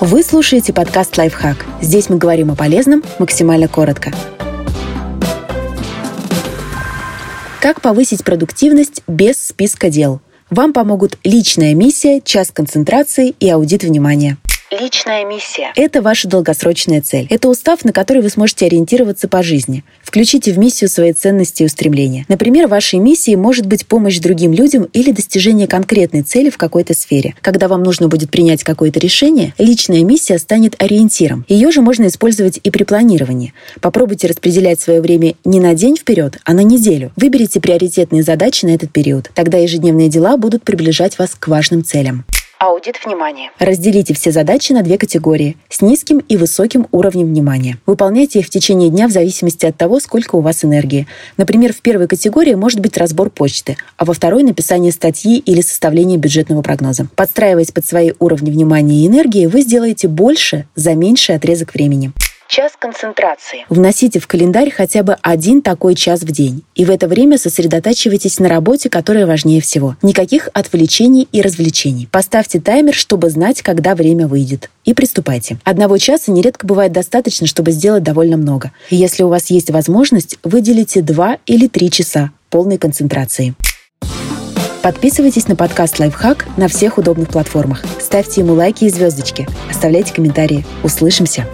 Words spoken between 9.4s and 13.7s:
списка дел? Вам помогут личная миссия, час концентрации и